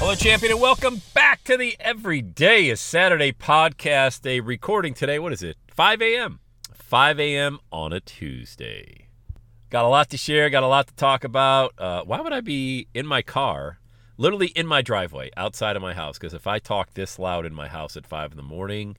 Hello, 0.00 0.14
champion, 0.14 0.52
and 0.52 0.60
welcome 0.62 1.02
back 1.12 1.44
to 1.44 1.58
the 1.58 1.76
Everyday 1.78 2.70
is 2.70 2.80
Saturday 2.80 3.32
podcast. 3.32 4.24
A 4.24 4.40
recording 4.40 4.94
today, 4.94 5.18
what 5.18 5.30
is 5.30 5.42
it? 5.42 5.58
5 5.68 6.00
a.m. 6.00 6.40
5 6.72 7.20
a.m. 7.20 7.58
on 7.70 7.92
a 7.92 8.00
Tuesday. 8.00 9.08
Got 9.68 9.84
a 9.84 9.88
lot 9.88 10.08
to 10.08 10.16
share, 10.16 10.48
got 10.48 10.62
a 10.62 10.68
lot 10.68 10.86
to 10.86 10.94
talk 10.94 11.22
about. 11.22 11.74
Uh, 11.76 12.02
why 12.04 12.22
would 12.22 12.32
I 12.32 12.40
be 12.40 12.88
in 12.94 13.06
my 13.06 13.20
car, 13.20 13.78
literally 14.16 14.46
in 14.48 14.66
my 14.66 14.80
driveway, 14.80 15.30
outside 15.36 15.76
of 15.76 15.82
my 15.82 15.92
house? 15.92 16.18
Because 16.18 16.32
if 16.32 16.46
I 16.46 16.58
talk 16.58 16.94
this 16.94 17.18
loud 17.18 17.44
in 17.44 17.52
my 17.52 17.68
house 17.68 17.94
at 17.94 18.06
5 18.06 18.30
in 18.30 18.36
the 18.38 18.42
morning, 18.42 18.96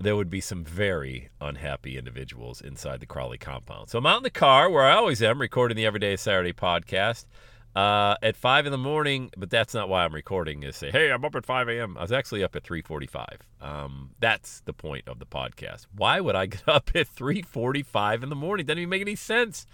there 0.00 0.16
would 0.16 0.28
be 0.28 0.40
some 0.40 0.64
very 0.64 1.28
unhappy 1.40 1.96
individuals 1.96 2.60
inside 2.60 2.98
the 2.98 3.06
Crowley 3.06 3.38
compound. 3.38 3.90
So 3.90 3.98
I'm 3.98 4.06
out 4.06 4.16
in 4.16 4.22
the 4.24 4.30
car, 4.30 4.68
where 4.68 4.82
I 4.82 4.96
always 4.96 5.22
am, 5.22 5.40
recording 5.40 5.76
the 5.76 5.86
Everyday 5.86 6.16
Saturday 6.16 6.52
podcast. 6.52 7.26
Uh, 7.74 8.16
at 8.22 8.36
five 8.36 8.66
in 8.66 8.72
the 8.72 8.78
morning, 8.78 9.30
but 9.36 9.48
that's 9.48 9.72
not 9.72 9.88
why 9.88 10.04
I'm 10.04 10.14
recording. 10.14 10.62
Is 10.62 10.76
say, 10.76 10.90
hey, 10.90 11.10
I'm 11.10 11.24
up 11.24 11.34
at 11.34 11.46
5 11.46 11.68
a.m. 11.70 11.96
I 11.96 12.02
was 12.02 12.12
actually 12.12 12.44
up 12.44 12.54
at 12.54 12.64
3:45. 12.64 13.38
Um, 13.62 14.10
that's 14.20 14.60
the 14.66 14.74
point 14.74 15.08
of 15.08 15.18
the 15.18 15.24
podcast. 15.24 15.86
Why 15.94 16.20
would 16.20 16.34
I 16.34 16.46
get 16.54 16.68
up 16.68 16.90
at 16.94 17.08
3:45 17.08 18.22
in 18.22 18.28
the 18.28 18.36
morning? 18.36 18.66
Doesn't 18.66 18.78
even 18.78 18.90
make 18.90 19.00
any 19.00 19.16
sense. 19.16 19.66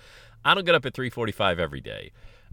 I 0.45 0.55
don't 0.55 0.65
get 0.65 0.77
up 0.77 0.87
at 0.87 0.95
3:45 0.95 1.59
every 1.59 1.81
day. 1.81 2.13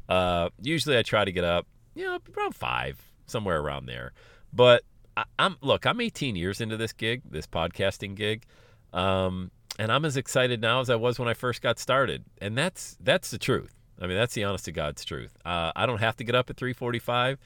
Uh, 0.09 0.49
usually 0.61 0.97
I 0.97 1.03
try 1.03 1.23
to 1.25 1.31
get 1.31 1.43
up, 1.43 1.67
you 1.93 2.05
know, 2.05 2.19
around 2.35 2.55
five, 2.55 3.11
somewhere 3.27 3.59
around 3.59 3.85
there. 3.85 4.13
But 4.51 4.83
I, 5.15 5.25
am 5.37 5.57
look, 5.61 5.85
I'm 5.85 6.01
18 6.01 6.35
years 6.35 6.59
into 6.59 6.75
this 6.77 6.91
gig, 6.91 7.21
this 7.29 7.45
podcasting 7.45 8.15
gig. 8.15 8.45
Um, 8.93 9.51
and 9.77 9.91
I'm 9.91 10.05
as 10.05 10.17
excited 10.17 10.61
now 10.61 10.79
as 10.79 10.89
I 10.89 10.95
was 10.95 11.19
when 11.19 11.27
I 11.27 11.33
first 11.33 11.61
got 11.61 11.79
started, 11.79 12.23
and 12.39 12.57
that's 12.57 12.97
that's 13.01 13.29
the 13.29 13.37
truth. 13.37 13.75
I 13.99 14.07
mean, 14.07 14.17
that's 14.17 14.33
the 14.33 14.43
honest 14.43 14.65
to 14.65 14.71
God's 14.71 15.05
truth. 15.05 15.37
Uh, 15.45 15.71
I 15.75 15.85
don't 15.85 15.99
have 15.99 16.15
to 16.17 16.23
get 16.23 16.35
up 16.35 16.49
at 16.49 16.57
3:45. 16.57 17.37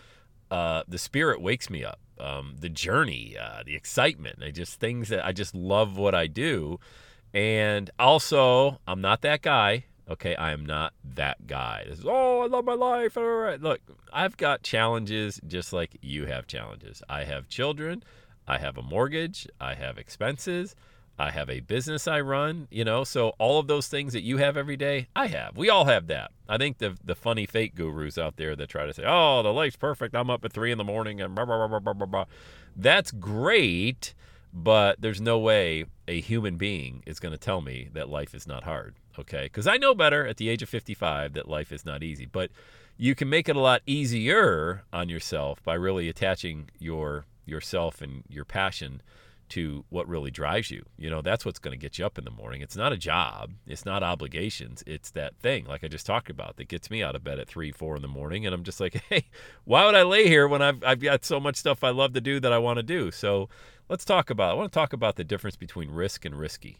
Uh, 0.50 0.83
the 0.88 0.97
spirit 0.97 1.42
wakes 1.42 1.69
me 1.69 1.83
up. 1.83 2.00
Um, 2.19 2.55
the 2.59 2.69
journey, 2.69 3.38
uh, 3.39 3.64
the 3.66 3.75
excitement, 3.75 4.39
I 4.44 4.52
just 4.52 4.80
things 4.80 5.09
that 5.09 5.25
I 5.25 5.31
just 5.31 5.55
love 5.55 5.97
what 5.97 6.14
I 6.16 6.27
do, 6.27 6.80
and 7.33 7.89
also 8.00 8.80
I'm 8.88 9.02
not 9.02 9.22
that 9.22 9.42
guy. 9.42 9.86
Okay, 10.09 10.36
I 10.36 10.52
am 10.52 10.66
not 10.66 10.94
that 11.16 11.45
guy. 11.45 11.86
This 11.88 12.00
is, 12.00 12.05
oh, 12.08 12.42
I 12.42 12.47
love 12.47 12.66
my 12.66 12.73
life. 12.73 13.16
All 13.16 13.23
right, 13.23 13.61
look, 13.61 13.80
I've 14.11 14.38
got 14.38 14.64
challenges 14.64 15.39
just 15.48 15.71
like 15.71 15.98
you 16.02 16.26
have 16.26 16.48
challenges. 16.48 17.04
I 17.08 17.26
have 17.26 17.48
children. 17.48 18.04
I 18.48 18.58
have 18.58 18.77
a 18.80 18.82
mortgage. 18.82 19.48
I 19.61 19.76
have 19.76 19.99
expenses. 19.99 20.76
I 21.19 21.31
have 21.31 21.49
a 21.49 21.59
business 21.59 22.07
I 22.07 22.21
run, 22.21 22.69
you 22.71 22.85
know, 22.85 23.03
so 23.03 23.33
all 23.39 23.59
of 23.59 23.67
those 23.67 23.87
things 23.89 24.13
that 24.13 24.23
you 24.23 24.37
have 24.37 24.55
every 24.55 24.77
day, 24.77 25.09
I 25.13 25.27
have. 25.27 25.57
We 25.57 25.69
all 25.69 25.83
have 25.83 26.07
that. 26.07 26.31
I 26.47 26.57
think 26.57 26.77
the 26.77 26.97
the 27.03 27.13
funny 27.13 27.45
fake 27.45 27.75
gurus 27.75 28.17
out 28.17 28.37
there 28.37 28.55
that 28.55 28.69
try 28.69 28.85
to 28.85 28.93
say, 28.93 29.03
"Oh, 29.05 29.43
the 29.43 29.52
life's 29.52 29.75
perfect. 29.75 30.15
I'm 30.15 30.29
up 30.29 30.45
at 30.45 30.53
three 30.53 30.71
in 30.71 30.77
the 30.77 30.85
morning 30.85 31.19
and 31.19 31.35
blah 31.35 31.43
blah 31.43 31.67
blah 31.67 31.79
blah 31.79 31.93
blah 31.93 32.05
blah." 32.05 32.25
That's 32.73 33.11
great, 33.11 34.13
but 34.53 35.02
there's 35.02 35.19
no 35.19 35.37
way 35.37 35.85
a 36.08 36.21
human 36.21 36.55
being 36.55 37.03
is 37.05 37.19
going 37.19 37.33
to 37.33 37.37
tell 37.37 37.59
me 37.59 37.89
that 37.93 38.08
life 38.08 38.33
is 38.33 38.47
not 38.47 38.63
hard. 38.63 38.95
Okay, 39.19 39.43
because 39.43 39.67
I 39.67 39.75
know 39.75 39.93
better 39.93 40.25
at 40.25 40.37
the 40.37 40.47
age 40.47 40.63
of 40.63 40.69
55 40.69 41.33
that 41.33 41.49
life 41.49 41.73
is 41.73 41.85
not 41.85 42.02
easy, 42.02 42.25
but 42.25 42.49
you 42.95 43.13
can 43.13 43.29
make 43.29 43.49
it 43.49 43.58
a 43.58 43.59
lot 43.59 43.81
easier 43.85 44.83
on 44.93 45.09
yourself 45.09 45.61
by 45.63 45.73
really 45.73 46.08
attaching 46.08 46.69
your 46.79 47.25
yourself 47.45 48.02
and 48.02 48.23
your 48.29 48.45
passion 48.45 49.02
to 49.49 49.86
what 49.89 50.08
really 50.08 50.32
drives 50.32 50.71
you. 50.71 50.86
You 50.98 51.10
know, 51.10 51.21
that's 51.21 51.45
what's 51.45 51.60
going 51.60 51.77
to 51.77 51.82
get 51.82 51.98
you 51.98 52.05
up 52.05 52.17
in 52.17 52.26
the 52.26 52.32
morning. 52.32 52.61
It's 52.61 52.76
not 52.76 52.93
a 52.93 52.98
job, 52.98 53.54
it's 53.67 53.86
not 53.86 54.04
obligations. 54.04 54.83
It's 54.87 55.11
that 55.11 55.37
thing, 55.37 55.65
like 55.65 55.83
I 55.83 55.87
just 55.87 56.05
talked 56.05 56.30
about, 56.30 56.58
that 56.58 56.67
gets 56.67 56.89
me 56.89 57.04
out 57.04 57.15
of 57.15 57.23
bed 57.23 57.39
at 57.39 57.48
three, 57.48 57.71
four 57.71 57.95
in 57.95 58.02
the 58.02 58.08
morning. 58.08 58.45
And 58.45 58.54
I'm 58.54 58.64
just 58.64 58.80
like, 58.80 59.04
hey, 59.09 59.26
why 59.65 59.86
would 59.86 59.95
I 59.95 60.04
lay 60.04 60.27
here 60.27 60.48
when 60.48 60.61
I've, 60.61 60.83
I've 60.83 60.99
got 60.99 61.26
so 61.26 61.39
much 61.39 61.55
stuff 61.58 61.83
I 61.83 61.89
love 61.89 62.14
to 62.14 62.21
do 62.21 62.39
that 62.39 62.54
I 62.54 62.58
want 62.58 62.77
to 62.77 62.83
do? 62.83 63.11
So 63.11 63.49
let's 63.89 64.05
talk 64.05 64.30
about, 64.30 64.52
I 64.52 64.54
want 64.54 64.71
to 64.71 64.77
talk 64.77 64.93
about 64.93 65.15
the 65.15 65.23
difference 65.23 65.55
between 65.55 65.92
risk 65.92 66.26
and 66.26 66.36
risky. 66.36 66.80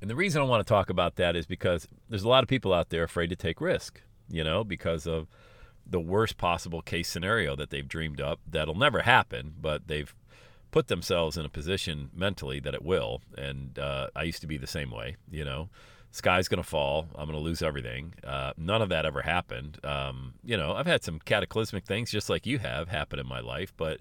And 0.00 0.08
the 0.08 0.16
reason 0.16 0.40
I 0.40 0.46
want 0.46 0.66
to 0.66 0.70
talk 0.70 0.88
about 0.88 1.16
that 1.16 1.36
is 1.36 1.46
because 1.46 1.86
there's 2.08 2.24
a 2.24 2.28
lot 2.28 2.42
of 2.42 2.48
people 2.48 2.72
out 2.72 2.88
there 2.88 3.04
afraid 3.04 3.28
to 3.28 3.36
take 3.36 3.60
risk, 3.60 4.00
you 4.28 4.42
know, 4.42 4.64
because 4.64 5.06
of 5.06 5.28
the 5.86 6.00
worst 6.00 6.38
possible 6.38 6.80
case 6.82 7.08
scenario 7.08 7.56
that 7.56 7.70
they've 7.70 7.88
dreamed 7.88 8.20
up 8.20 8.40
that'll 8.48 8.76
never 8.76 9.02
happen, 9.02 9.54
but 9.60 9.88
they've 9.88 10.14
put 10.70 10.88
themselves 10.88 11.36
in 11.36 11.44
a 11.44 11.48
position 11.48 12.10
mentally 12.14 12.60
that 12.60 12.74
it 12.74 12.84
will. 12.84 13.22
And 13.36 13.78
uh, 13.78 14.08
I 14.14 14.22
used 14.24 14.40
to 14.42 14.46
be 14.46 14.58
the 14.58 14.66
same 14.66 14.90
way, 14.90 15.16
you 15.30 15.44
know. 15.44 15.68
Sky's 16.12 16.48
going 16.48 16.62
to 16.62 16.68
fall. 16.68 17.06
I'm 17.14 17.26
going 17.26 17.38
to 17.38 17.44
lose 17.44 17.62
everything. 17.62 18.14
Uh, 18.24 18.52
none 18.56 18.82
of 18.82 18.88
that 18.88 19.06
ever 19.06 19.22
happened. 19.22 19.78
Um, 19.84 20.34
you 20.42 20.56
know, 20.56 20.72
I've 20.72 20.86
had 20.86 21.04
some 21.04 21.20
cataclysmic 21.20 21.84
things 21.84 22.10
just 22.10 22.28
like 22.28 22.46
you 22.46 22.58
have 22.58 22.88
happen 22.88 23.20
in 23.20 23.28
my 23.28 23.38
life, 23.38 23.72
but 23.76 24.00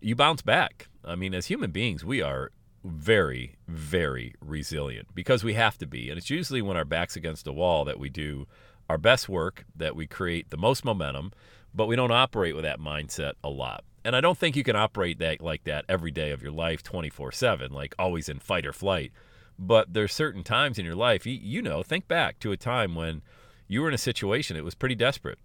you 0.00 0.16
bounce 0.16 0.40
back. 0.40 0.88
I 1.04 1.14
mean, 1.14 1.34
as 1.34 1.46
human 1.46 1.70
beings, 1.70 2.04
we 2.04 2.22
are 2.22 2.52
very, 2.84 3.56
very 3.68 4.34
resilient 4.40 5.08
because 5.14 5.44
we 5.44 5.54
have 5.54 5.76
to 5.78 5.86
be. 5.86 6.08
And 6.08 6.18
it's 6.18 6.30
usually 6.30 6.62
when 6.62 6.76
our 6.76 6.84
back's 6.84 7.16
against 7.16 7.46
a 7.46 7.52
wall 7.52 7.84
that 7.84 7.98
we 7.98 8.08
do 8.08 8.46
our 8.88 8.98
best 8.98 9.28
work, 9.28 9.64
that 9.76 9.94
we 9.94 10.06
create 10.06 10.50
the 10.50 10.56
most 10.56 10.84
momentum, 10.84 11.32
but 11.74 11.86
we 11.86 11.96
don't 11.96 12.10
operate 12.10 12.54
with 12.54 12.64
that 12.64 12.80
mindset 12.80 13.32
a 13.44 13.48
lot. 13.48 13.84
And 14.04 14.16
I 14.16 14.20
don't 14.20 14.38
think 14.38 14.56
you 14.56 14.64
can 14.64 14.76
operate 14.76 15.18
that 15.18 15.40
like 15.40 15.64
that 15.64 15.84
every 15.88 16.10
day 16.10 16.30
of 16.30 16.42
your 16.42 16.52
life 16.52 16.82
24/7, 16.82 17.70
like 17.70 17.94
always 17.98 18.28
in 18.28 18.38
fight 18.38 18.66
or 18.66 18.72
flight. 18.72 19.12
But 19.58 19.92
there's 19.92 20.12
certain 20.12 20.42
times 20.42 20.78
in 20.78 20.84
your 20.84 20.96
life, 20.96 21.26
you, 21.26 21.38
you 21.40 21.62
know, 21.62 21.82
think 21.82 22.08
back 22.08 22.38
to 22.40 22.52
a 22.52 22.56
time 22.56 22.94
when 22.94 23.22
you 23.68 23.80
were 23.80 23.88
in 23.88 23.94
a 23.94 23.98
situation 23.98 24.56
it 24.56 24.64
was 24.64 24.74
pretty 24.74 24.94
desperate 24.94 25.38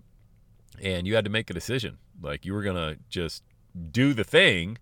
and 0.81 1.07
you 1.07 1.15
had 1.15 1.25
to 1.25 1.31
make 1.31 1.49
a 1.49 1.53
decision. 1.53 1.97
Like 2.21 2.45
you 2.45 2.53
were 2.53 2.63
going 2.63 2.75
to 2.75 2.99
just 3.09 3.43
do 3.91 4.13
the 4.13 4.23
thing 4.23 4.77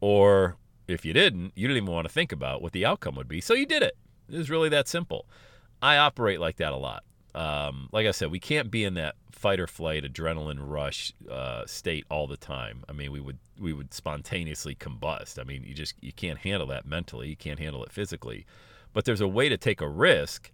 or 0.00 0.56
if 0.86 1.04
you 1.04 1.12
didn't, 1.12 1.52
you 1.56 1.66
didn't 1.66 1.82
even 1.82 1.92
want 1.92 2.06
to 2.06 2.12
think 2.12 2.30
about 2.30 2.62
what 2.62 2.72
the 2.72 2.86
outcome 2.86 3.16
would 3.16 3.28
be. 3.28 3.40
So 3.40 3.54
you 3.54 3.66
did 3.66 3.82
it. 3.82 3.96
It 4.28 4.38
was 4.38 4.50
really 4.50 4.68
that 4.68 4.86
simple. 4.86 5.26
I 5.82 5.96
operate 5.96 6.40
like 6.40 6.56
that 6.56 6.72
a 6.72 6.76
lot 6.76 7.04
um, 7.38 7.88
like 7.92 8.04
I 8.04 8.10
said, 8.10 8.32
we 8.32 8.40
can't 8.40 8.68
be 8.68 8.82
in 8.82 8.94
that 8.94 9.14
fight 9.30 9.60
or 9.60 9.68
flight 9.68 10.02
adrenaline 10.02 10.58
rush 10.58 11.12
uh, 11.30 11.64
state 11.66 12.04
all 12.10 12.26
the 12.26 12.36
time. 12.36 12.82
I 12.88 12.92
mean, 12.92 13.12
we 13.12 13.20
would 13.20 13.38
we 13.60 13.72
would 13.72 13.94
spontaneously 13.94 14.74
combust. 14.74 15.38
I 15.38 15.44
mean, 15.44 15.62
you 15.62 15.72
just 15.72 15.94
you 16.00 16.12
can't 16.12 16.40
handle 16.40 16.66
that 16.66 16.84
mentally. 16.84 17.28
You 17.28 17.36
can't 17.36 17.60
handle 17.60 17.84
it 17.84 17.92
physically. 17.92 18.44
But 18.92 19.04
there's 19.04 19.20
a 19.20 19.28
way 19.28 19.48
to 19.48 19.56
take 19.56 19.80
a 19.80 19.88
risk, 19.88 20.50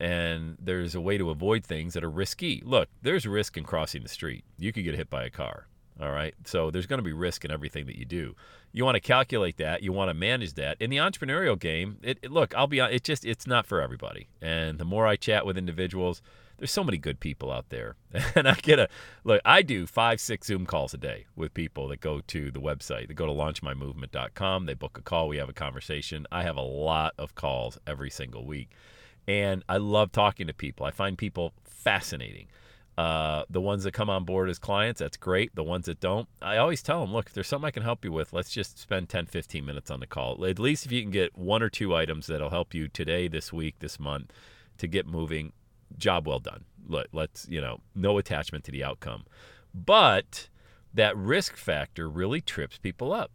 and 0.00 0.56
there's 0.60 0.96
a 0.96 1.00
way 1.00 1.18
to 1.18 1.30
avoid 1.30 1.64
things 1.64 1.94
that 1.94 2.02
are 2.02 2.10
risky. 2.10 2.60
Look, 2.64 2.88
there's 3.00 3.26
risk 3.26 3.56
in 3.56 3.62
crossing 3.62 4.02
the 4.02 4.08
street. 4.08 4.44
You 4.58 4.72
could 4.72 4.82
get 4.82 4.96
hit 4.96 5.08
by 5.08 5.22
a 5.22 5.30
car. 5.30 5.68
All 6.00 6.10
right. 6.10 6.34
So 6.44 6.70
there's 6.70 6.86
going 6.86 6.98
to 6.98 7.04
be 7.04 7.12
risk 7.12 7.44
in 7.44 7.50
everything 7.50 7.86
that 7.86 7.96
you 7.96 8.04
do. 8.04 8.34
You 8.72 8.84
want 8.84 8.96
to 8.96 9.00
calculate 9.00 9.58
that. 9.58 9.82
You 9.82 9.92
want 9.92 10.10
to 10.10 10.14
manage 10.14 10.54
that. 10.54 10.76
In 10.80 10.90
the 10.90 10.96
entrepreneurial 10.96 11.58
game, 11.58 11.98
it, 12.02 12.18
it, 12.22 12.32
look, 12.32 12.54
I'll 12.56 12.66
be 12.66 12.80
honest, 12.80 12.96
it 12.96 13.04
just 13.04 13.24
it's 13.24 13.46
not 13.46 13.66
for 13.66 13.80
everybody. 13.80 14.28
And 14.42 14.78
the 14.78 14.84
more 14.84 15.06
I 15.06 15.14
chat 15.14 15.46
with 15.46 15.56
individuals, 15.56 16.20
there's 16.58 16.72
so 16.72 16.82
many 16.82 16.98
good 16.98 17.20
people 17.20 17.52
out 17.52 17.68
there. 17.68 17.94
And 18.34 18.48
I 18.48 18.54
get 18.54 18.80
a 18.80 18.88
look, 19.22 19.40
I 19.44 19.62
do 19.62 19.86
five, 19.86 20.20
six 20.20 20.48
Zoom 20.48 20.66
calls 20.66 20.92
a 20.92 20.98
day 20.98 21.26
with 21.36 21.54
people 21.54 21.86
that 21.88 22.00
go 22.00 22.20
to 22.26 22.50
the 22.50 22.60
website. 22.60 23.06
They 23.06 23.14
go 23.14 23.26
to 23.26 23.32
launchmymovement.com, 23.32 24.66
they 24.66 24.74
book 24.74 24.98
a 24.98 25.02
call, 25.02 25.28
we 25.28 25.36
have 25.36 25.48
a 25.48 25.52
conversation. 25.52 26.26
I 26.32 26.42
have 26.42 26.56
a 26.56 26.62
lot 26.62 27.14
of 27.16 27.36
calls 27.36 27.78
every 27.86 28.10
single 28.10 28.44
week. 28.44 28.70
And 29.28 29.62
I 29.68 29.76
love 29.76 30.10
talking 30.10 30.48
to 30.48 30.52
people. 30.52 30.84
I 30.84 30.90
find 30.90 31.16
people 31.16 31.52
fascinating. 31.64 32.48
Uh, 32.96 33.44
the 33.50 33.60
ones 33.60 33.82
that 33.82 33.92
come 33.92 34.08
on 34.08 34.24
board 34.24 34.48
as 34.48 34.58
clients, 34.58 35.00
that's 35.00 35.16
great. 35.16 35.54
The 35.56 35.64
ones 35.64 35.86
that 35.86 35.98
don't, 35.98 36.28
I 36.40 36.58
always 36.58 36.80
tell 36.80 37.00
them, 37.00 37.12
look, 37.12 37.26
if 37.26 37.32
there's 37.32 37.48
something 37.48 37.66
I 37.66 37.72
can 37.72 37.82
help 37.82 38.04
you 38.04 38.12
with, 38.12 38.32
let's 38.32 38.50
just 38.50 38.78
spend 38.78 39.08
10, 39.08 39.26
15 39.26 39.64
minutes 39.64 39.90
on 39.90 39.98
the 39.98 40.06
call. 40.06 40.44
At 40.44 40.60
least 40.60 40.86
if 40.86 40.92
you 40.92 41.02
can 41.02 41.10
get 41.10 41.36
one 41.36 41.62
or 41.62 41.68
two 41.68 41.94
items 41.94 42.28
that'll 42.28 42.50
help 42.50 42.72
you 42.72 42.86
today, 42.86 43.26
this 43.26 43.52
week, 43.52 43.76
this 43.80 43.98
month 43.98 44.32
to 44.78 44.86
get 44.86 45.06
moving, 45.06 45.52
job 45.98 46.28
well 46.28 46.38
done. 46.38 46.64
Let, 46.86 47.08
let's, 47.12 47.48
you 47.48 47.60
know, 47.60 47.80
no 47.96 48.18
attachment 48.18 48.62
to 48.64 48.70
the 48.70 48.84
outcome. 48.84 49.24
But 49.74 50.48
that 50.92 51.16
risk 51.16 51.56
factor 51.56 52.08
really 52.08 52.40
trips 52.40 52.78
people 52.78 53.12
up 53.12 53.32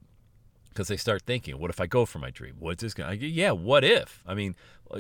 because 0.80 0.88
they 0.88 0.96
start 0.96 1.24
thinking, 1.24 1.60
what 1.60 1.70
if 1.70 1.81
I 1.81 1.88
go 1.88 2.06
for 2.06 2.20
my 2.20 2.30
dream? 2.30 2.56
What's 2.58 2.81
this 2.81 2.94
going 2.94 3.20
to, 3.20 3.28
yeah, 3.28 3.52
what 3.52 3.84
if? 3.84 4.24
I 4.26 4.34
mean, 4.34 4.56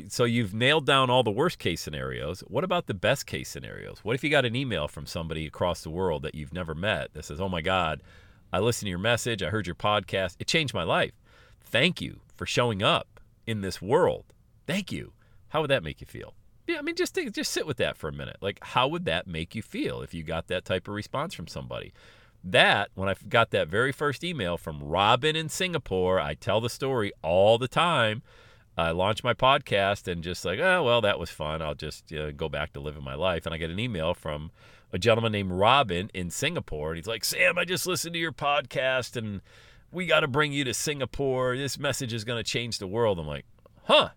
so 0.09 0.25
you've 0.25 0.53
nailed 0.53 0.85
down 0.85 1.09
all 1.09 1.23
the 1.23 1.31
worst 1.31 1.57
case 1.57 1.79
scenarios. 1.79 2.41
What 2.41 2.65
about 2.65 2.87
the 2.87 2.93
best 2.93 3.25
case 3.25 3.47
scenarios? 3.47 3.99
What 4.03 4.13
if 4.13 4.21
you 4.21 4.29
got 4.29 4.43
an 4.43 4.57
email 4.57 4.89
from 4.89 5.05
somebody 5.05 5.45
across 5.45 5.81
the 5.81 5.89
world 5.89 6.23
that 6.23 6.35
you've 6.35 6.51
never 6.51 6.75
met 6.75 7.13
that 7.13 7.23
says, 7.23 7.39
oh 7.39 7.47
my 7.47 7.61
God, 7.61 8.03
I 8.51 8.59
listened 8.59 8.87
to 8.87 8.89
your 8.89 8.99
message, 8.99 9.41
I 9.41 9.51
heard 9.51 9.67
your 9.67 9.75
podcast, 9.75 10.35
it 10.37 10.47
changed 10.47 10.73
my 10.73 10.83
life. 10.83 11.13
Thank 11.61 12.01
you 12.01 12.19
for 12.35 12.45
showing 12.45 12.83
up 12.83 13.21
in 13.47 13.61
this 13.61 13.81
world. 13.81 14.25
Thank 14.67 14.91
you. 14.91 15.13
How 15.47 15.61
would 15.61 15.69
that 15.69 15.81
make 15.81 16.01
you 16.01 16.07
feel? 16.07 16.33
Yeah, 16.67 16.79
I 16.79 16.81
mean, 16.81 16.95
just 16.95 17.13
think, 17.13 17.31
just 17.31 17.53
sit 17.53 17.65
with 17.65 17.77
that 17.77 17.95
for 17.95 18.09
a 18.09 18.13
minute. 18.13 18.35
Like, 18.41 18.59
how 18.61 18.89
would 18.89 19.05
that 19.05 19.27
make 19.27 19.55
you 19.55 19.61
feel 19.61 20.01
if 20.01 20.13
you 20.13 20.23
got 20.23 20.49
that 20.49 20.65
type 20.65 20.89
of 20.89 20.93
response 20.93 21.33
from 21.33 21.47
somebody? 21.47 21.93
That, 22.43 22.89
when 22.95 23.09
I 23.09 23.15
got 23.27 23.51
that 23.51 23.67
very 23.67 23.91
first 23.91 24.23
email 24.23 24.57
from 24.57 24.81
Robin 24.81 25.35
in 25.35 25.49
Singapore, 25.49 26.19
I 26.19 26.35
tell 26.35 26.61
the 26.61 26.69
story 26.69 27.11
all 27.21 27.57
the 27.57 27.67
time. 27.67 28.21
I 28.77 28.91
launched 28.91 29.25
my 29.25 29.33
podcast 29.33 30.07
and 30.07 30.23
just 30.23 30.45
like, 30.45 30.59
oh, 30.59 30.83
well, 30.83 31.01
that 31.01 31.19
was 31.19 31.29
fun. 31.29 31.61
I'll 31.61 31.75
just 31.75 32.09
you 32.11 32.19
know, 32.19 32.31
go 32.31 32.47
back 32.47 32.71
to 32.73 32.79
living 32.79 33.03
my 33.03 33.15
life. 33.15 33.45
And 33.45 33.53
I 33.53 33.57
get 33.57 33.69
an 33.69 33.79
email 33.79 34.13
from 34.13 34.51
a 34.93 34.97
gentleman 34.97 35.33
named 35.33 35.51
Robin 35.51 36.09
in 36.13 36.29
Singapore. 36.29 36.89
And 36.89 36.97
he's 36.97 37.07
like, 37.07 37.25
Sam, 37.25 37.57
I 37.57 37.65
just 37.65 37.85
listened 37.85 38.13
to 38.13 38.19
your 38.19 38.31
podcast 38.31 39.17
and 39.17 39.41
we 39.91 40.05
got 40.05 40.21
to 40.21 40.27
bring 40.27 40.53
you 40.53 40.63
to 40.63 40.73
Singapore. 40.73 41.57
This 41.57 41.77
message 41.77 42.13
is 42.13 42.23
going 42.23 42.41
to 42.41 42.49
change 42.49 42.77
the 42.77 42.87
world. 42.87 43.19
I'm 43.19 43.27
like, 43.27 43.45
huh, 43.83 44.09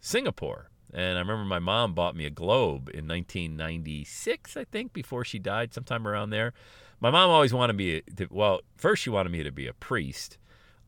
Singapore. 0.00 0.67
And 0.92 1.18
I 1.18 1.20
remember 1.20 1.44
my 1.44 1.58
mom 1.58 1.94
bought 1.94 2.16
me 2.16 2.24
a 2.24 2.30
globe 2.30 2.88
in 2.88 3.06
1996, 3.06 4.56
I 4.56 4.64
think, 4.64 4.92
before 4.92 5.24
she 5.24 5.38
died, 5.38 5.74
sometime 5.74 6.06
around 6.06 6.30
there. 6.30 6.52
My 7.00 7.10
mom 7.10 7.30
always 7.30 7.52
wanted 7.52 7.76
me 7.76 8.02
to, 8.16 8.26
well, 8.30 8.60
first 8.76 9.02
she 9.02 9.10
wanted 9.10 9.30
me 9.30 9.42
to 9.42 9.52
be 9.52 9.66
a 9.66 9.74
priest. 9.74 10.38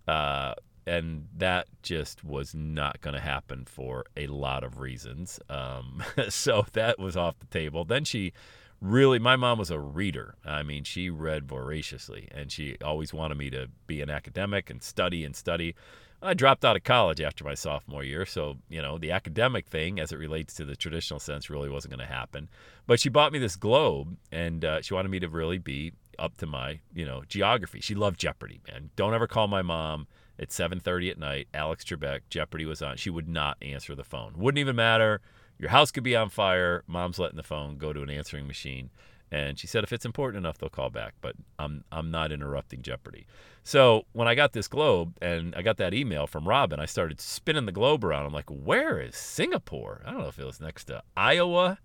Uh, 0.08 0.54
and 0.86 1.28
that 1.36 1.68
just 1.82 2.24
was 2.24 2.54
not 2.54 3.00
going 3.00 3.14
to 3.14 3.20
happen 3.20 3.64
for 3.64 4.04
a 4.16 4.26
lot 4.26 4.64
of 4.64 4.80
reasons. 4.80 5.38
Um, 5.48 6.02
so 6.28 6.66
that 6.72 6.98
was 6.98 7.16
off 7.16 7.38
the 7.38 7.46
table. 7.46 7.84
Then 7.84 8.04
she 8.04 8.32
really, 8.80 9.18
my 9.18 9.36
mom 9.36 9.58
was 9.58 9.70
a 9.70 9.78
reader. 9.78 10.34
I 10.44 10.62
mean, 10.62 10.84
she 10.84 11.10
read 11.10 11.48
voraciously, 11.48 12.28
and 12.32 12.50
she 12.50 12.76
always 12.84 13.12
wanted 13.12 13.38
me 13.38 13.50
to 13.50 13.68
be 13.86 14.00
an 14.00 14.10
academic 14.10 14.70
and 14.70 14.82
study 14.82 15.24
and 15.24 15.34
study. 15.34 15.74
I 16.22 16.34
dropped 16.34 16.64
out 16.64 16.76
of 16.76 16.84
college 16.84 17.20
after 17.20 17.44
my 17.44 17.54
sophomore 17.54 18.04
year, 18.04 18.26
so 18.26 18.58
you 18.68 18.82
know 18.82 18.98
the 18.98 19.10
academic 19.10 19.66
thing, 19.66 19.98
as 19.98 20.12
it 20.12 20.18
relates 20.18 20.52
to 20.54 20.66
the 20.66 20.76
traditional 20.76 21.18
sense, 21.18 21.48
really 21.48 21.70
wasn't 21.70 21.94
going 21.94 22.06
to 22.06 22.14
happen. 22.14 22.50
But 22.86 23.00
she 23.00 23.08
bought 23.08 23.32
me 23.32 23.38
this 23.38 23.56
globe, 23.56 24.16
and 24.30 24.64
uh, 24.64 24.82
she 24.82 24.92
wanted 24.92 25.10
me 25.10 25.20
to 25.20 25.28
really 25.28 25.58
be 25.58 25.92
up 26.18 26.36
to 26.36 26.46
my, 26.46 26.80
you 26.94 27.06
know, 27.06 27.22
geography. 27.26 27.80
She 27.80 27.94
loved 27.94 28.20
Jeopardy, 28.20 28.60
man. 28.68 28.90
Don't 28.96 29.14
ever 29.14 29.26
call 29.26 29.48
my 29.48 29.62
mom 29.62 30.06
at 30.38 30.50
7:30 30.50 31.10
at 31.10 31.18
night. 31.18 31.48
Alex 31.54 31.84
Trebek, 31.84 32.20
Jeopardy 32.28 32.66
was 32.66 32.82
on. 32.82 32.98
She 32.98 33.10
would 33.10 33.28
not 33.28 33.56
answer 33.62 33.94
the 33.94 34.04
phone. 34.04 34.34
Wouldn't 34.36 34.58
even 34.58 34.76
matter. 34.76 35.22
Your 35.60 35.70
house 35.70 35.90
could 35.90 36.02
be 36.02 36.16
on 36.16 36.30
fire. 36.30 36.82
Mom's 36.86 37.18
letting 37.18 37.36
the 37.36 37.42
phone 37.42 37.76
go 37.76 37.92
to 37.92 38.02
an 38.02 38.08
answering 38.08 38.46
machine. 38.46 38.88
And 39.30 39.58
she 39.58 39.66
said 39.66 39.84
if 39.84 39.92
it's 39.92 40.06
important 40.06 40.42
enough, 40.44 40.56
they'll 40.58 40.70
call 40.70 40.88
back. 40.88 41.14
But 41.20 41.36
I'm 41.58 41.84
I'm 41.92 42.10
not 42.10 42.32
interrupting 42.32 42.80
Jeopardy. 42.80 43.26
So 43.62 44.06
when 44.12 44.26
I 44.26 44.34
got 44.34 44.54
this 44.54 44.66
globe 44.66 45.16
and 45.20 45.54
I 45.54 45.60
got 45.60 45.76
that 45.76 45.92
email 45.92 46.26
from 46.26 46.48
Robin, 46.48 46.80
I 46.80 46.86
started 46.86 47.20
spinning 47.20 47.66
the 47.66 47.72
globe 47.72 48.04
around. 48.04 48.24
I'm 48.24 48.32
like, 48.32 48.48
where 48.48 49.00
is 49.00 49.14
Singapore? 49.14 50.02
I 50.06 50.10
don't 50.10 50.22
know 50.22 50.28
if 50.28 50.38
it 50.38 50.46
was 50.46 50.60
next 50.60 50.84
to 50.84 51.02
Iowa, 51.14 51.78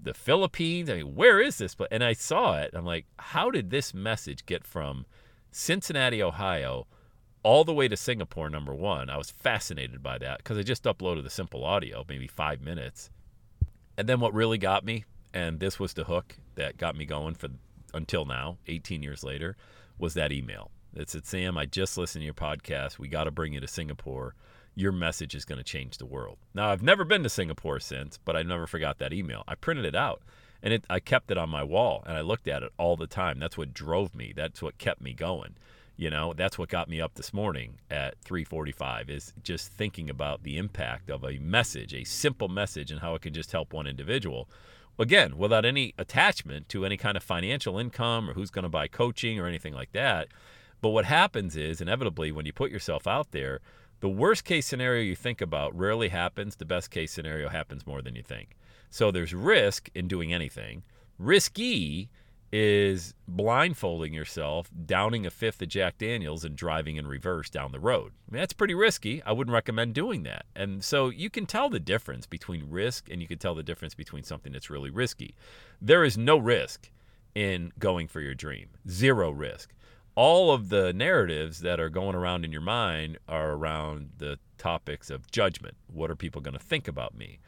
the 0.00 0.14
Philippines. 0.14 0.90
I 0.90 0.96
mean, 0.96 1.14
where 1.14 1.40
is 1.40 1.56
this? 1.56 1.74
But 1.74 1.88
and 1.90 2.04
I 2.04 2.12
saw 2.12 2.58
it. 2.58 2.70
I'm 2.74 2.84
like, 2.84 3.06
how 3.18 3.50
did 3.50 3.70
this 3.70 3.94
message 3.94 4.44
get 4.44 4.62
from 4.62 5.06
Cincinnati, 5.50 6.22
Ohio, 6.22 6.86
all 7.46 7.62
the 7.62 7.72
way 7.72 7.86
to 7.86 7.96
Singapore, 7.96 8.50
number 8.50 8.74
one. 8.74 9.08
I 9.08 9.16
was 9.16 9.30
fascinated 9.30 10.02
by 10.02 10.18
that 10.18 10.38
because 10.38 10.58
I 10.58 10.62
just 10.62 10.82
uploaded 10.82 11.22
the 11.22 11.30
simple 11.30 11.64
audio, 11.64 12.04
maybe 12.08 12.26
five 12.26 12.60
minutes. 12.60 13.08
And 13.96 14.08
then 14.08 14.18
what 14.18 14.34
really 14.34 14.58
got 14.58 14.84
me, 14.84 15.04
and 15.32 15.60
this 15.60 15.78
was 15.78 15.92
the 15.92 16.02
hook 16.02 16.38
that 16.56 16.76
got 16.76 16.96
me 16.96 17.04
going 17.04 17.36
for 17.36 17.50
until 17.94 18.24
now, 18.24 18.58
18 18.66 19.00
years 19.00 19.22
later, 19.22 19.56
was 19.96 20.14
that 20.14 20.32
email. 20.32 20.72
It 20.92 21.08
said, 21.08 21.24
Sam, 21.24 21.56
I 21.56 21.66
just 21.66 21.96
listened 21.96 22.22
to 22.22 22.24
your 22.24 22.34
podcast. 22.34 22.98
We 22.98 23.06
got 23.06 23.24
to 23.24 23.30
bring 23.30 23.52
you 23.52 23.60
to 23.60 23.68
Singapore. 23.68 24.34
Your 24.74 24.90
message 24.90 25.36
is 25.36 25.44
going 25.44 25.58
to 25.58 25.64
change 25.64 25.98
the 25.98 26.04
world. 26.04 26.38
Now, 26.52 26.70
I've 26.70 26.82
never 26.82 27.04
been 27.04 27.22
to 27.22 27.28
Singapore 27.28 27.78
since, 27.78 28.18
but 28.24 28.34
I 28.34 28.42
never 28.42 28.66
forgot 28.66 28.98
that 28.98 29.12
email. 29.12 29.44
I 29.46 29.54
printed 29.54 29.84
it 29.84 29.94
out 29.94 30.20
and 30.64 30.72
it, 30.74 30.84
I 30.90 30.98
kept 30.98 31.30
it 31.30 31.38
on 31.38 31.48
my 31.50 31.62
wall 31.62 32.02
and 32.08 32.16
I 32.16 32.22
looked 32.22 32.48
at 32.48 32.64
it 32.64 32.72
all 32.76 32.96
the 32.96 33.06
time. 33.06 33.38
That's 33.38 33.56
what 33.56 33.72
drove 33.72 34.16
me. 34.16 34.32
That's 34.34 34.60
what 34.60 34.78
kept 34.78 35.00
me 35.00 35.12
going 35.12 35.54
you 35.96 36.10
know 36.10 36.34
that's 36.34 36.58
what 36.58 36.68
got 36.68 36.88
me 36.88 37.00
up 37.00 37.14
this 37.14 37.32
morning 37.32 37.78
at 37.90 38.20
3:45 38.22 39.08
is 39.08 39.32
just 39.42 39.72
thinking 39.72 40.10
about 40.10 40.42
the 40.42 40.58
impact 40.58 41.10
of 41.10 41.24
a 41.24 41.38
message 41.38 41.94
a 41.94 42.04
simple 42.04 42.48
message 42.48 42.90
and 42.90 43.00
how 43.00 43.14
it 43.14 43.22
can 43.22 43.32
just 43.32 43.52
help 43.52 43.72
one 43.72 43.86
individual. 43.86 44.48
Again 44.98 45.36
without 45.36 45.64
any 45.64 45.94
attachment 45.98 46.68
to 46.70 46.84
any 46.84 46.96
kind 46.96 47.16
of 47.16 47.22
financial 47.22 47.78
income 47.78 48.30
or 48.30 48.34
who's 48.34 48.50
going 48.50 48.64
to 48.64 48.68
buy 48.68 48.88
coaching 48.88 49.38
or 49.38 49.46
anything 49.46 49.74
like 49.74 49.92
that. 49.92 50.28
But 50.80 50.90
what 50.90 51.06
happens 51.06 51.56
is 51.56 51.80
inevitably 51.80 52.30
when 52.32 52.46
you 52.46 52.52
put 52.52 52.70
yourself 52.70 53.06
out 53.06 53.32
there 53.32 53.60
the 54.00 54.08
worst 54.08 54.44
case 54.44 54.66
scenario 54.66 55.02
you 55.02 55.16
think 55.16 55.40
about 55.40 55.76
rarely 55.76 56.08
happens. 56.08 56.56
The 56.56 56.66
best 56.66 56.90
case 56.90 57.12
scenario 57.12 57.48
happens 57.48 57.86
more 57.86 58.02
than 58.02 58.14
you 58.14 58.22
think. 58.22 58.56
So 58.90 59.10
there's 59.10 59.32
risk 59.32 59.88
in 59.94 60.06
doing 60.06 60.32
anything. 60.32 60.82
Risky 61.18 62.10
is 62.52 63.14
blindfolding 63.26 64.14
yourself, 64.14 64.70
downing 64.84 65.26
a 65.26 65.30
fifth 65.30 65.60
of 65.60 65.68
Jack 65.68 65.98
Daniels, 65.98 66.44
and 66.44 66.56
driving 66.56 66.96
in 66.96 67.06
reverse 67.06 67.50
down 67.50 67.72
the 67.72 67.80
road. 67.80 68.12
I 68.28 68.32
mean, 68.32 68.40
that's 68.40 68.52
pretty 68.52 68.74
risky. 68.74 69.22
I 69.24 69.32
wouldn't 69.32 69.52
recommend 69.52 69.94
doing 69.94 70.22
that. 70.24 70.46
And 70.54 70.84
so 70.84 71.08
you 71.08 71.28
can 71.28 71.46
tell 71.46 71.68
the 71.68 71.80
difference 71.80 72.26
between 72.26 72.70
risk 72.70 73.10
and 73.10 73.20
you 73.20 73.28
can 73.28 73.38
tell 73.38 73.54
the 73.54 73.62
difference 73.62 73.94
between 73.94 74.22
something 74.22 74.52
that's 74.52 74.70
really 74.70 74.90
risky. 74.90 75.34
There 75.80 76.04
is 76.04 76.16
no 76.16 76.36
risk 76.36 76.90
in 77.34 77.72
going 77.78 78.08
for 78.08 78.20
your 78.20 78.34
dream, 78.34 78.68
zero 78.88 79.30
risk. 79.30 79.74
All 80.14 80.50
of 80.50 80.70
the 80.70 80.94
narratives 80.94 81.60
that 81.60 81.78
are 81.78 81.90
going 81.90 82.14
around 82.14 82.44
in 82.44 82.52
your 82.52 82.62
mind 82.62 83.18
are 83.28 83.52
around 83.52 84.12
the 84.16 84.38
topics 84.56 85.10
of 85.10 85.30
judgment. 85.30 85.76
What 85.92 86.10
are 86.10 86.16
people 86.16 86.40
going 86.40 86.56
to 86.56 86.64
think 86.64 86.88
about 86.88 87.14
me? 87.14 87.38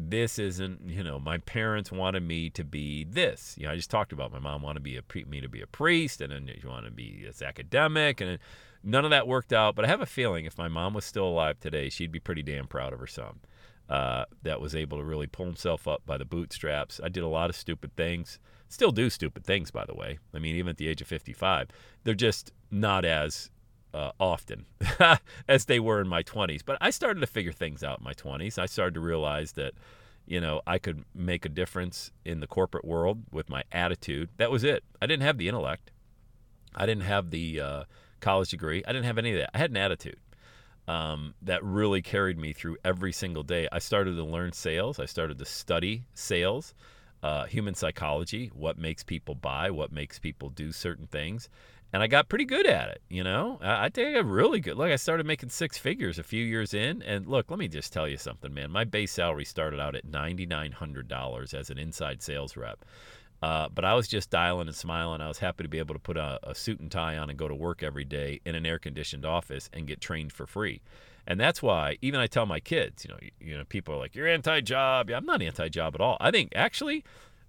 This 0.00 0.38
isn't 0.38 0.80
you 0.88 1.02
know 1.02 1.18
my 1.18 1.38
parents 1.38 1.90
wanted 1.90 2.22
me 2.22 2.48
to 2.50 2.62
be 2.62 3.04
this. 3.04 3.56
You 3.58 3.66
know 3.66 3.72
i 3.72 3.76
just 3.76 3.90
talked 3.90 4.12
about 4.12 4.30
my 4.30 4.38
mom 4.38 4.62
wanted 4.62 4.84
me, 4.84 4.96
a, 4.96 5.26
me 5.26 5.40
to 5.40 5.48
be 5.48 5.60
a 5.60 5.66
priest 5.66 6.20
and 6.20 6.32
then 6.32 6.48
she 6.60 6.66
wanted 6.66 6.90
to 6.90 6.94
be 6.94 7.24
this 7.26 7.42
academic 7.42 8.20
and 8.20 8.38
none 8.84 9.04
of 9.04 9.10
that 9.10 9.26
worked 9.26 9.52
out. 9.52 9.74
But 9.74 9.84
i 9.84 9.88
have 9.88 10.00
a 10.00 10.06
feeling 10.06 10.44
if 10.44 10.56
my 10.56 10.68
mom 10.68 10.94
was 10.94 11.04
still 11.04 11.26
alive 11.26 11.58
today 11.58 11.88
she'd 11.88 12.12
be 12.12 12.20
pretty 12.20 12.42
damn 12.42 12.68
proud 12.68 12.92
of 12.92 13.00
her 13.00 13.08
son 13.08 13.40
uh, 13.88 14.24
that 14.42 14.60
was 14.60 14.76
able 14.76 14.98
to 14.98 15.04
really 15.04 15.26
pull 15.26 15.46
himself 15.46 15.88
up 15.88 16.02
by 16.04 16.18
the 16.18 16.24
bootstraps. 16.24 17.00
I 17.02 17.08
did 17.08 17.22
a 17.22 17.28
lot 17.28 17.48
of 17.48 17.56
stupid 17.56 17.96
things. 17.96 18.38
Still 18.68 18.92
do 18.92 19.10
stupid 19.10 19.44
things 19.44 19.72
by 19.72 19.84
the 19.84 19.94
way. 19.94 20.18
I 20.32 20.38
mean 20.38 20.54
even 20.54 20.70
at 20.70 20.76
the 20.76 20.86
age 20.86 21.02
of 21.02 21.08
55 21.08 21.68
they're 22.04 22.14
just 22.14 22.52
not 22.70 23.04
as 23.04 23.50
uh, 23.98 24.12
often 24.20 24.64
as 25.48 25.64
they 25.64 25.80
were 25.80 26.00
in 26.00 26.06
my 26.06 26.22
20s. 26.22 26.60
But 26.64 26.78
I 26.80 26.90
started 26.90 27.18
to 27.20 27.26
figure 27.26 27.50
things 27.50 27.82
out 27.82 27.98
in 27.98 28.04
my 28.04 28.14
20s. 28.14 28.56
I 28.56 28.66
started 28.66 28.94
to 28.94 29.00
realize 29.00 29.52
that, 29.52 29.72
you 30.24 30.40
know, 30.40 30.62
I 30.68 30.78
could 30.78 31.04
make 31.16 31.44
a 31.44 31.48
difference 31.48 32.12
in 32.24 32.38
the 32.38 32.46
corporate 32.46 32.84
world 32.84 33.24
with 33.32 33.50
my 33.50 33.64
attitude. 33.72 34.30
That 34.36 34.52
was 34.52 34.62
it. 34.62 34.84
I 35.02 35.06
didn't 35.06 35.24
have 35.24 35.36
the 35.36 35.48
intellect, 35.48 35.90
I 36.76 36.86
didn't 36.86 37.02
have 37.04 37.30
the 37.30 37.60
uh, 37.60 37.84
college 38.20 38.50
degree, 38.50 38.84
I 38.86 38.92
didn't 38.92 39.06
have 39.06 39.18
any 39.18 39.32
of 39.32 39.38
that. 39.38 39.50
I 39.52 39.58
had 39.58 39.70
an 39.70 39.76
attitude. 39.76 40.18
Um, 40.86 41.34
that 41.42 41.62
really 41.62 42.00
carried 42.00 42.38
me 42.38 42.54
through 42.54 42.78
every 42.82 43.12
single 43.12 43.42
day. 43.42 43.68
I 43.70 43.78
started 43.78 44.14
to 44.14 44.24
learn 44.24 44.52
sales. 44.52 44.98
I 44.98 45.04
started 45.04 45.38
to 45.38 45.44
study 45.44 46.04
sales, 46.14 46.72
uh, 47.22 47.44
human 47.44 47.74
psychology, 47.74 48.50
what 48.54 48.78
makes 48.78 49.02
people 49.02 49.34
buy, 49.34 49.70
what 49.70 49.92
makes 49.92 50.18
people 50.18 50.48
do 50.48 50.72
certain 50.72 51.06
things 51.06 51.50
and 51.92 52.02
I 52.02 52.06
got 52.06 52.28
pretty 52.28 52.44
good 52.44 52.66
at 52.66 52.88
it. 52.88 53.02
You 53.08 53.24
know, 53.24 53.58
I, 53.62 53.86
I 53.86 53.88
think 53.88 54.08
I 54.08 54.12
got 54.14 54.26
really 54.26 54.60
good. 54.60 54.76
Look, 54.76 54.90
I 54.90 54.96
started 54.96 55.26
making 55.26 55.50
six 55.50 55.78
figures 55.78 56.18
a 56.18 56.22
few 56.22 56.44
years 56.44 56.74
in, 56.74 57.02
and 57.02 57.26
look, 57.26 57.50
let 57.50 57.58
me 57.58 57.68
just 57.68 57.92
tell 57.92 58.08
you 58.08 58.16
something, 58.16 58.52
man. 58.52 58.70
My 58.70 58.84
base 58.84 59.12
salary 59.12 59.44
started 59.44 59.80
out 59.80 59.94
at 59.94 60.04
ninety 60.04 60.46
nine 60.46 60.72
hundred 60.72 61.08
dollars 61.08 61.54
as 61.54 61.70
an 61.70 61.78
inside 61.78 62.22
sales 62.22 62.56
rep. 62.56 62.84
Uh, 63.40 63.68
but 63.68 63.84
I 63.84 63.94
was 63.94 64.08
just 64.08 64.30
dialing 64.30 64.66
and 64.66 64.74
smiling. 64.76 65.20
I 65.20 65.28
was 65.28 65.38
happy 65.38 65.62
to 65.62 65.68
be 65.68 65.78
able 65.78 65.94
to 65.94 66.00
put 66.00 66.16
a, 66.16 66.40
a 66.42 66.54
suit 66.56 66.80
and 66.80 66.90
tie 66.90 67.16
on 67.16 67.30
and 67.30 67.38
go 67.38 67.46
to 67.46 67.54
work 67.54 67.84
every 67.84 68.04
day 68.04 68.40
in 68.44 68.56
an 68.56 68.66
air 68.66 68.80
conditioned 68.80 69.24
office 69.24 69.70
and 69.72 69.86
get 69.86 70.00
trained 70.00 70.32
for 70.32 70.44
free. 70.44 70.80
And 71.24 71.38
that's 71.38 71.62
why 71.62 71.98
even 72.00 72.18
I 72.18 72.26
tell 72.26 72.46
my 72.46 72.58
kids, 72.58 73.04
you 73.04 73.10
know, 73.10 73.18
you, 73.22 73.30
you 73.38 73.56
know, 73.56 73.64
people 73.64 73.94
are 73.94 73.98
like, 73.98 74.16
"You're 74.16 74.26
anti-job." 74.26 75.10
Yeah, 75.10 75.18
I'm 75.18 75.26
not 75.26 75.40
anti-job 75.42 75.94
at 75.94 76.00
all. 76.00 76.16
I 76.20 76.30
think 76.30 76.52
actually 76.56 77.04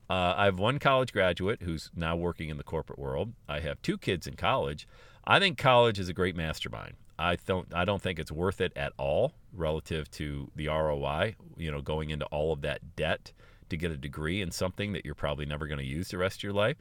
Uh, 0.09 0.33
I 0.35 0.45
have 0.45 0.57
one 0.57 0.79
college 0.79 1.13
graduate 1.13 1.61
who's 1.61 1.91
now 1.95 2.15
working 2.15 2.49
in 2.49 2.57
the 2.57 2.63
corporate 2.63 2.97
world. 2.97 3.33
I 3.47 3.59
have 3.59 3.81
two 3.81 3.97
kids 3.97 4.25
in 4.25 4.35
college. 4.35 4.87
I 5.25 5.39
think 5.39 5.57
college 5.57 5.99
is 5.99 6.09
a 6.09 6.13
great 6.13 6.35
mastermind. 6.35 6.95
I 7.19 7.35
don't 7.45 7.67
I 7.75 7.85
don't 7.85 8.01
think 8.01 8.17
it's 8.17 8.31
worth 8.31 8.61
it 8.61 8.71
at 8.75 8.93
all 8.97 9.33
relative 9.53 10.09
to 10.11 10.49
the 10.55 10.67
ROI, 10.67 11.35
you 11.57 11.69
know, 11.69 11.81
going 11.81 12.09
into 12.09 12.25
all 12.27 12.53
of 12.53 12.61
that 12.61 12.95
debt 12.95 13.33
to 13.69 13.77
get 13.77 13.91
a 13.91 13.97
degree 13.97 14.41
in 14.41 14.51
something 14.51 14.93
that 14.93 15.05
you're 15.05 15.13
probably 15.15 15.45
never 15.45 15.67
going 15.67 15.79
to 15.79 15.85
use 15.85 16.07
the 16.07 16.17
rest 16.17 16.37
of 16.39 16.43
your 16.43 16.53
life 16.53 16.77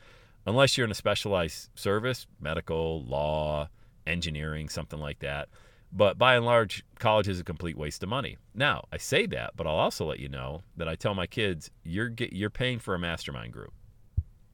unless 0.47 0.79
you're 0.79 0.87
in 0.87 0.91
a 0.91 0.95
specialized 0.95 1.69
service, 1.75 2.27
medical, 2.41 3.03
law, 3.05 3.69
engineering, 4.07 4.69
something 4.69 5.01
like 5.01 5.19
that. 5.19 5.49
But 5.91 6.19
by 6.19 6.35
and 6.35 6.45
large, 6.45 6.85
college 6.99 7.29
is 7.29 7.41
a 7.41 7.45
complete 7.45 7.77
waste 7.77 8.03
of 8.03 8.09
money. 8.09 8.37
Now, 8.55 8.85
I 8.93 8.99
say 8.99 9.27
that, 9.27 9.53
but 9.57 9.67
I'll 9.67 9.77
also 9.77 10.05
let 10.05 10.21
you 10.21 10.29
know 10.29 10.63
that 10.77 10.89
I 10.89 10.95
tell 10.95 11.15
my 11.15 11.27
kids, 11.27 11.71
you're 11.83 12.13
you're 12.31 12.51
paying 12.51 12.79
for 12.79 12.95
a 12.95 12.99
mastermind 12.99 13.53
group. 13.53 13.73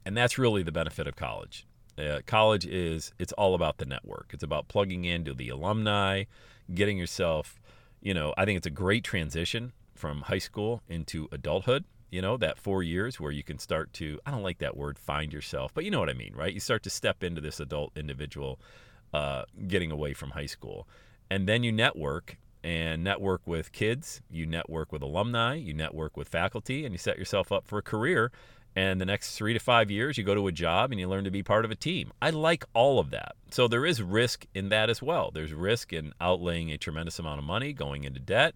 And 0.05 0.15
that's 0.15 0.37
really 0.37 0.63
the 0.63 0.71
benefit 0.71 1.07
of 1.07 1.15
college. 1.15 1.65
Uh, 1.97 2.19
college 2.25 2.65
is 2.65 3.11
it's 3.19 3.33
all 3.33 3.55
about 3.55 3.77
the 3.77 3.85
network. 3.85 4.31
It's 4.33 4.43
about 4.43 4.67
plugging 4.67 5.05
into 5.05 5.33
the 5.33 5.49
alumni, 5.49 6.25
getting 6.73 6.97
yourself, 6.97 7.59
you 8.01 8.13
know, 8.13 8.33
I 8.37 8.45
think 8.45 8.57
it's 8.57 8.67
a 8.67 8.71
great 8.71 9.03
transition 9.03 9.73
from 9.95 10.21
high 10.21 10.39
school 10.39 10.83
into 10.87 11.27
adulthood. 11.31 11.85
You 12.11 12.21
know, 12.21 12.37
that 12.37 12.57
4 12.57 12.81
years 12.83 13.19
where 13.19 13.31
you 13.31 13.43
can 13.43 13.59
start 13.59 13.91
to 13.93 14.19
I 14.25 14.31
don't 14.31 14.43
like 14.43 14.59
that 14.59 14.77
word 14.77 14.97
find 14.97 15.33
yourself, 15.33 15.73
but 15.73 15.83
you 15.83 15.91
know 15.91 15.99
what 15.99 16.09
I 16.09 16.13
mean, 16.13 16.33
right? 16.33 16.53
You 16.53 16.61
start 16.61 16.83
to 16.83 16.89
step 16.89 17.23
into 17.23 17.41
this 17.41 17.59
adult 17.59 17.91
individual 17.97 18.59
uh, 19.13 19.43
getting 19.67 19.91
away 19.91 20.13
from 20.13 20.31
high 20.31 20.45
school. 20.45 20.87
And 21.29 21.47
then 21.47 21.63
you 21.63 21.71
network 21.71 22.37
and 22.63 23.03
network 23.03 23.41
with 23.45 23.71
kids, 23.71 24.21
you 24.29 24.45
network 24.45 24.91
with 24.91 25.01
alumni, 25.01 25.55
you 25.55 25.73
network 25.73 26.17
with 26.17 26.27
faculty, 26.27 26.85
and 26.85 26.93
you 26.93 26.97
set 26.97 27.17
yourself 27.17 27.51
up 27.51 27.67
for 27.67 27.77
a 27.77 27.83
career. 27.83 28.31
And 28.75 28.99
the 28.99 29.05
next 29.05 29.37
three 29.37 29.53
to 29.53 29.59
five 29.59 29.89
years 29.89 30.17
you 30.17 30.23
go 30.23 30.35
to 30.35 30.47
a 30.47 30.51
job 30.51 30.91
and 30.91 30.99
you 30.99 31.07
learn 31.07 31.23
to 31.23 31.31
be 31.31 31.43
part 31.43 31.63
of 31.63 31.71
a 31.71 31.75
team. 31.75 32.11
I 32.21 32.31
like 32.31 32.65
all 32.73 32.99
of 32.99 33.11
that. 33.11 33.35
So 33.51 33.67
there 33.67 33.85
is 33.85 34.01
risk 34.01 34.45
in 34.53 34.69
that 34.69 34.89
as 34.89 35.01
well. 35.01 35.31
There's 35.33 35.53
risk 35.53 35.93
in 35.93 36.13
outlaying 36.19 36.73
a 36.73 36.77
tremendous 36.77 37.17
amount 37.19 37.39
of 37.39 37.45
money 37.45 37.71
going 37.71 38.03
into 38.03 38.19
debt. 38.19 38.55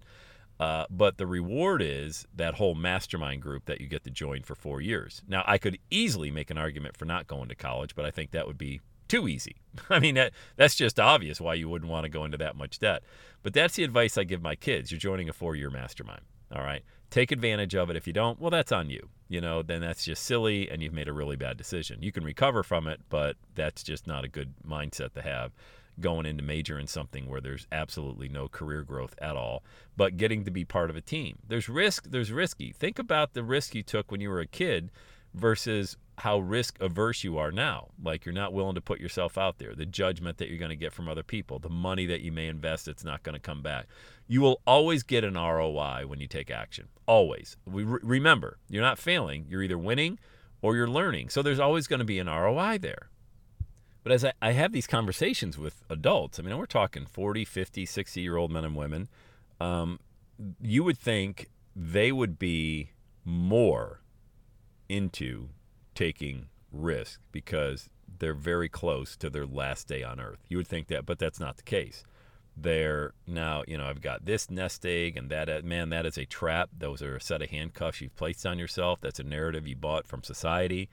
Uh, 0.60 0.86
but 0.90 1.18
the 1.18 1.26
reward 1.26 1.82
is 1.82 2.28
that 2.36 2.56
whole 2.56 2.76
mastermind 2.76 3.42
group 3.42 3.66
that 3.66 3.80
you 3.80 3.88
get 3.88 4.04
to 4.04 4.10
join 4.10 4.42
for 4.42 4.56
four 4.56 4.82
years. 4.82 5.22
Now 5.26 5.44
i 5.48 5.58
could 5.58 5.80
easily 5.90 6.32
make 6.32 6.50
an 6.50 6.58
argument 6.58 6.98
for 6.98 7.06
not 7.06 7.28
going 7.28 7.48
to 7.48 7.56
college 7.56 7.96
but 7.96 8.04
i 8.04 8.12
think 8.12 8.32
that 8.32 8.46
would 8.46 8.58
be 8.58 8.82
too 9.10 9.28
easy 9.28 9.58
i 9.90 10.00
mean 10.00 10.16
that, 10.16 10.32
that's 10.56 10.76
just 10.76 11.00
obvious 11.00 11.42
why 11.42 11.54
you 11.54 11.68
wouldn't 11.68 11.92
want 11.92 12.06
to 12.06 12.10
go 12.10 12.24
into 12.24 12.38
that 12.38 12.56
much 12.56 12.80
debt 12.80 13.04
but 13.44 13.54
that's 13.54 13.76
the 13.76 13.84
advice 13.84 14.18
i 14.18 14.24
give 14.24 14.42
my 14.42 14.56
kids 14.56 14.92
you're 14.92 15.00
joining 15.00 15.28
a 15.28 15.34
four-year 15.34 15.70
mastermind 15.70 16.22
all 16.56 16.64
right 16.64 16.84
take 17.10 17.32
advantage 17.32 17.76
of 17.76 17.90
it 17.90 17.96
if 17.96 18.08
you 18.08 18.14
don't 18.14 18.40
well 18.40 18.52
that's 18.52 18.72
on 18.72 18.90
you 18.90 19.10
you 19.30 19.40
know, 19.40 19.62
then 19.62 19.80
that's 19.80 20.04
just 20.04 20.24
silly 20.24 20.70
and 20.70 20.82
you've 20.82 20.94
made 20.94 21.08
a 21.08 21.14
really 21.14 21.36
bad 21.36 21.56
decision. 21.56 22.02
You 22.02 22.12
can 22.12 22.24
recover 22.24 22.64
from 22.64 22.88
it, 22.88 23.00
but 23.10 23.38
that's 23.54 23.84
just 23.84 24.08
not 24.08 24.26
a 24.26 24.28
good 24.28 24.56
mindset 24.68 25.14
to 25.14 25.22
have 25.22 25.52
going 26.00 26.26
into 26.26 26.42
major 26.42 26.80
in 26.80 26.88
something 26.88 27.30
where 27.30 27.42
there's 27.42 27.68
absolutely 27.72 28.28
no 28.28 28.48
career 28.48 28.82
growth 28.82 29.14
at 29.22 29.36
all, 29.36 29.64
but 29.98 30.18
getting 30.18 30.46
to 30.46 30.52
be 30.52 30.66
part 30.66 30.90
of 30.90 30.96
a 30.96 31.02
team. 31.02 31.38
There's 31.48 31.70
risk, 31.70 32.10
there's 32.10 32.32
risky. 32.32 32.72
Think 32.72 32.98
about 32.98 33.34
the 33.34 33.44
risk 33.44 33.76
you 33.76 33.84
took 33.84 34.10
when 34.10 34.22
you 34.22 34.30
were 34.30 34.40
a 34.40 34.48
kid 34.48 34.92
versus 35.34 35.98
how 36.20 36.40
risk 36.40 36.78
averse 36.82 37.24
you 37.24 37.38
are 37.38 37.52
now. 37.52 37.90
Like 38.02 38.26
you're 38.26 38.34
not 38.34 38.54
willing 38.54 38.76
to 38.76 38.82
put 38.82 39.00
yourself 39.00 39.38
out 39.38 39.58
there, 39.58 39.74
the 39.74 39.86
judgment 39.86 40.38
that 40.38 40.50
you're 40.50 40.58
going 40.58 40.70
to 40.70 40.76
get 40.76 40.94
from 40.94 41.08
other 41.08 41.24
people, 41.24 41.60
the 41.60 41.70
money 41.70 42.06
that 42.06 42.22
you 42.22 42.32
may 42.32 42.48
invest 42.48 42.86
that's 42.86 43.04
not 43.04 43.24
going 43.24 43.34
to 43.34 43.40
come 43.40 43.62
back. 43.62 43.88
You 44.28 44.42
will 44.42 44.62
always 44.68 45.04
get 45.04 45.24
an 45.24 45.36
ROI 45.36 46.04
when 46.06 46.20
you 46.20 46.28
take 46.28 46.52
action. 46.52 46.90
Always. 47.06 47.58
We 47.66 47.84
re- 47.84 48.00
remember, 48.04 48.60
you're 48.70 48.84
not 48.84 49.00
failing, 49.00 49.46
you're 49.50 49.64
either 49.64 49.78
winning 49.78 50.20
or 50.62 50.76
you're 50.76 50.90
learning. 50.90 51.30
So 51.30 51.42
there's 51.42 51.60
always 51.60 51.88
going 51.88 52.00
to 52.00 52.06
be 52.06 52.20
an 52.20 52.28
ROI 52.28 52.80
there. 52.80 53.10
But 54.04 54.12
as 54.12 54.26
I, 54.26 54.34
I 54.42 54.52
have 54.52 54.72
these 54.72 54.88
conversations 54.88 55.58
with 55.58 55.84
adults, 55.90 56.40
I 56.40 56.44
mean, 56.44 56.58
we're 56.58 56.66
talking 56.66 57.06
40, 57.06 57.46
50, 57.46 57.86
60 57.86 58.22
year 58.22 58.36
old 58.36 58.52
men 58.52 58.66
and 58.66 58.76
women, 58.76 59.08
um, 59.60 60.00
you 60.62 60.84
would 60.84 60.98
think 60.98 61.50
they 61.76 62.12
would 62.12 62.38
be 62.38 62.92
more 63.24 64.02
into 64.90 65.50
taking 66.00 66.48
risk 66.72 67.20
because 67.34 67.90
they're 68.20 68.34
very 68.34 68.70
close 68.70 69.18
to 69.18 69.30
their 69.30 69.46
last 69.46 69.86
day 69.86 70.02
on 70.02 70.18
earth. 70.18 70.40
You 70.48 70.56
would 70.56 70.68
think 70.68 70.88
that, 70.88 71.06
but 71.06 71.20
that's 71.20 71.42
not 71.42 71.58
the 71.58 71.64
case. 71.64 72.06
They're 72.56 73.12
now, 73.28 73.64
you 73.68 73.78
know, 73.78 73.86
I've 73.86 74.00
got 74.00 74.24
this 74.24 74.50
nest 74.50 74.86
egg 74.86 75.18
and 75.18 75.30
that, 75.30 75.50
uh, 75.50 75.60
man, 75.62 75.90
that 75.90 76.06
is 76.06 76.18
a 76.18 76.24
trap. 76.24 76.70
Those 76.78 77.02
are 77.02 77.18
a 77.18 77.22
set 77.22 77.42
of 77.42 77.50
handcuffs 77.50 78.00
you've 78.00 78.16
placed 78.16 78.46
on 78.46 78.58
yourself. 78.58 79.02
That's 79.02 79.20
a 79.20 79.26
narrative 79.26 79.68
you 79.68 79.76
bought 79.76 80.08
from 80.08 80.24
society. 80.24 80.90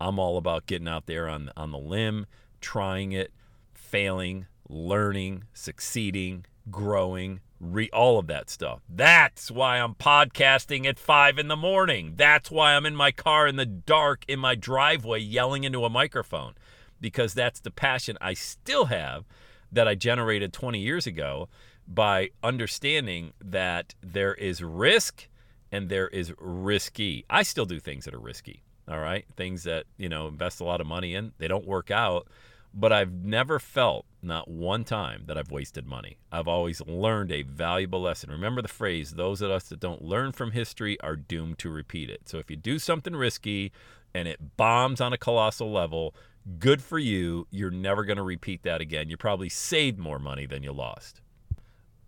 I'm 0.00 0.20
all 0.20 0.38
about 0.38 0.66
getting 0.66 0.86
out 0.86 1.06
there 1.06 1.28
on, 1.28 1.50
on 1.56 1.72
the 1.72 1.78
limb, 1.78 2.26
trying 2.60 3.10
it, 3.10 3.32
failing, 3.74 4.46
learning, 4.68 5.42
succeeding, 5.54 6.46
growing, 6.70 7.40
re 7.60 7.88
all 7.92 8.18
of 8.18 8.26
that 8.26 8.50
stuff. 8.50 8.80
That's 8.88 9.50
why 9.50 9.78
I'm 9.78 9.94
podcasting 9.94 10.86
at 10.86 10.98
five 10.98 11.38
in 11.38 11.48
the 11.48 11.56
morning. 11.56 12.14
That's 12.16 12.50
why 12.50 12.74
I'm 12.74 12.86
in 12.86 12.96
my 12.96 13.10
car 13.12 13.46
in 13.46 13.56
the 13.56 13.66
dark 13.66 14.24
in 14.28 14.38
my 14.38 14.54
driveway 14.54 15.20
yelling 15.20 15.64
into 15.64 15.84
a 15.84 15.90
microphone 15.90 16.54
because 17.00 17.34
that's 17.34 17.60
the 17.60 17.70
passion 17.70 18.16
I 18.20 18.34
still 18.34 18.86
have 18.86 19.24
that 19.72 19.88
I 19.88 19.94
generated 19.94 20.52
20 20.52 20.78
years 20.78 21.06
ago 21.06 21.48
by 21.86 22.30
understanding 22.42 23.32
that 23.44 23.94
there 24.00 24.34
is 24.34 24.62
risk 24.62 25.28
and 25.70 25.88
there 25.88 26.08
is 26.08 26.32
risky. 26.38 27.24
I 27.28 27.42
still 27.42 27.66
do 27.66 27.80
things 27.80 28.04
that 28.04 28.14
are 28.14 28.20
risky. 28.20 28.62
All 28.88 29.00
right. 29.00 29.24
Things 29.36 29.64
that, 29.64 29.84
you 29.96 30.08
know, 30.08 30.28
invest 30.28 30.60
a 30.60 30.64
lot 30.64 30.80
of 30.80 30.86
money 30.86 31.14
in, 31.14 31.32
they 31.38 31.48
don't 31.48 31.66
work 31.66 31.90
out 31.90 32.28
but 32.74 32.92
I've 32.92 33.12
never 33.12 33.58
felt, 33.58 34.06
not 34.22 34.48
one 34.48 34.84
time, 34.84 35.24
that 35.26 35.38
I've 35.38 35.50
wasted 35.50 35.86
money. 35.86 36.18
I've 36.30 36.48
always 36.48 36.80
learned 36.82 37.32
a 37.32 37.42
valuable 37.42 38.02
lesson. 38.02 38.30
Remember 38.30 38.62
the 38.62 38.68
phrase 38.68 39.12
those 39.12 39.40
of 39.40 39.50
us 39.50 39.64
that 39.68 39.80
don't 39.80 40.02
learn 40.02 40.32
from 40.32 40.50
history 40.50 41.00
are 41.00 41.16
doomed 41.16 41.58
to 41.58 41.70
repeat 41.70 42.10
it. 42.10 42.28
So 42.28 42.38
if 42.38 42.50
you 42.50 42.56
do 42.56 42.78
something 42.78 43.16
risky 43.16 43.72
and 44.14 44.28
it 44.28 44.56
bombs 44.56 45.00
on 45.00 45.12
a 45.12 45.18
colossal 45.18 45.72
level, 45.72 46.14
good 46.58 46.82
for 46.82 46.98
you. 46.98 47.46
You're 47.50 47.70
never 47.70 48.04
going 48.04 48.18
to 48.18 48.22
repeat 48.22 48.62
that 48.62 48.80
again. 48.80 49.08
You 49.08 49.16
probably 49.16 49.48
saved 49.48 49.98
more 49.98 50.18
money 50.18 50.46
than 50.46 50.62
you 50.62 50.72
lost. 50.72 51.20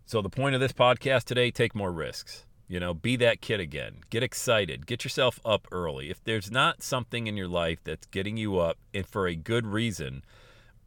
So 0.06 0.22
the 0.22 0.30
point 0.30 0.54
of 0.54 0.60
this 0.60 0.72
podcast 0.72 1.24
today 1.24 1.50
take 1.50 1.74
more 1.74 1.92
risks. 1.92 2.46
You 2.66 2.80
know, 2.80 2.92
be 2.92 3.16
that 3.16 3.40
kid 3.40 3.60
again. 3.60 4.00
Get 4.10 4.22
excited. 4.22 4.86
Get 4.86 5.02
yourself 5.02 5.40
up 5.44 5.66
early. 5.72 6.10
If 6.10 6.22
there's 6.22 6.50
not 6.50 6.82
something 6.82 7.26
in 7.26 7.36
your 7.36 7.48
life 7.48 7.82
that's 7.82 8.06
getting 8.06 8.36
you 8.36 8.58
up 8.58 8.76
and 8.92 9.06
for 9.06 9.26
a 9.26 9.34
good 9.34 9.66
reason, 9.66 10.22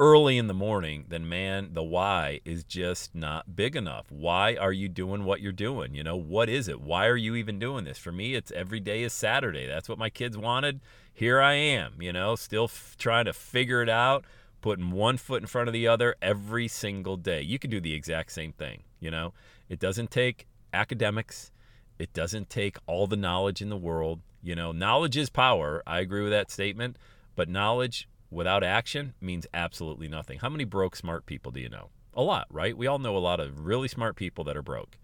early 0.02 0.40
in 0.40 0.48
the 0.48 0.54
morning, 0.54 1.06
then 1.10 1.30
man, 1.30 1.70
the 1.74 1.84
why 1.84 2.40
is 2.44 2.64
just 2.64 3.14
not 3.14 3.56
big 3.56 3.76
enough. 3.76 4.08
Why 4.10 4.56
are 4.56 4.72
you 4.72 4.90
doing 4.90 5.26
what 5.26 5.42
you're 5.42 5.52
doing? 5.52 5.94
You 5.94 6.04
know, 6.04 6.16
what 6.16 6.50
is 6.50 6.68
it? 6.68 6.82
Why 6.82 7.06
are 7.06 7.16
you 7.16 7.36
even 7.36 7.60
doing 7.60 7.86
this? 7.86 8.00
For 8.00 8.12
me, 8.12 8.34
it's 8.34 8.52
every 8.54 8.80
day 8.80 9.04
is 9.04 9.14
Saturday. 9.14 9.68
That's 9.68 9.88
what 9.88 10.00
my 10.00 10.10
kids 10.10 10.36
wanted. 10.36 10.82
Here 11.14 11.40
I 11.40 11.54
am, 11.54 12.02
you 12.02 12.12
know, 12.12 12.36
still 12.36 12.64
f- 12.64 12.96
trying 12.98 13.26
to 13.26 13.34
figure 13.34 13.84
it 13.84 13.90
out, 13.90 14.26
putting 14.60 14.90
one 14.90 15.18
foot 15.18 15.44
in 15.44 15.48
front 15.48 15.68
of 15.70 15.74
the 15.74 15.88
other 15.88 16.16
every 16.20 16.68
single 16.68 17.16
day. 17.16 17.44
You 17.44 17.60
can 17.60 17.70
do 17.70 17.80
the 17.80 17.94
exact 17.94 18.32
same 18.32 18.54
thing, 18.54 18.82
you 19.00 19.12
know. 19.12 19.34
It 19.70 19.80
doesn't 19.80 20.10
take 20.10 20.48
academics. 20.74 21.52
It 22.00 22.12
doesn't 22.12 22.50
take 22.50 22.78
all 22.88 23.06
the 23.06 23.16
knowledge 23.16 23.62
in 23.62 23.70
the 23.70 23.78
world. 23.78 24.22
You 24.42 24.56
know, 24.56 24.72
knowledge 24.72 25.16
is 25.16 25.30
power. 25.30 25.84
I 25.86 26.00
agree 26.00 26.24
with 26.24 26.32
that 26.32 26.50
statement, 26.50 26.98
but 27.36 27.48
knowledge 27.48 28.08
without 28.32 28.64
action 28.64 29.14
means 29.22 29.46
absolutely 29.54 30.08
nothing. 30.08 30.40
How 30.40 30.50
many 30.50 30.64
broke 30.64 30.96
smart 30.96 31.26
people 31.26 31.52
do 31.52 31.60
you 31.60 31.70
know? 31.70 31.90
A 32.14 32.22
lot, 32.22 32.48
right? 32.50 32.76
We 32.76 32.88
all 32.88 33.00
know 33.00 33.16
a 33.16 33.20
lot 33.20 33.40
of 33.40 33.66
really 33.66 33.88
smart 33.88 34.16
people 34.16 34.44
that 34.46 34.58
are 34.58 34.64
broke. 34.64 34.98